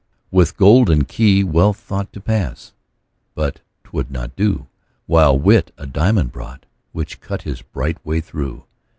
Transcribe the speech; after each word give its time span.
With 0.31 0.57
golden 0.57 1.05
key 1.05 1.43
Wealth 1.43 1.77
thought 1.77 2.11
To 2.13 2.19
pass 2.19 2.73
but 3.35 3.59
'twould 3.83 4.09
not 4.09 4.35
do: 4.35 4.65
While 5.05 5.37
Wit 5.37 5.71
a 5.77 5.85
diamond 5.85 6.31
brought, 6.31 6.65
Which 6.91 7.21
cut 7.21 7.43
his 7.43 7.61
bright 7.61 8.03
way 8.03 8.19
through. 8.19 8.63